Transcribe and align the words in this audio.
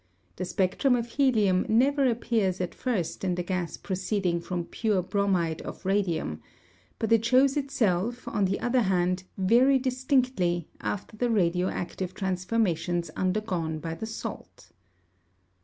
The 0.37 0.45
spectrum 0.45 0.95
of 0.95 1.09
helium 1.11 1.63
never 1.69 2.07
appears 2.09 2.59
at 2.59 2.73
first 2.73 3.23
in 3.23 3.35
the 3.35 3.43
gas 3.43 3.77
proceeding 3.77 4.39
from 4.41 4.65
pure 4.65 5.03
bromide 5.03 5.61
of 5.61 5.85
radium; 5.85 6.41
but 6.97 7.11
it 7.11 7.23
shows 7.23 7.55
itself, 7.55 8.27
on 8.27 8.45
the 8.45 8.59
other 8.61 8.81
hand, 8.81 9.25
very 9.37 9.77
distinctly, 9.77 10.67
after 10.79 11.15
the 11.17 11.29
radioactive 11.29 12.15
transformations 12.15 13.11
undergone 13.15 13.77
by 13.77 13.93
the 13.93 14.07
salt. 14.07 14.71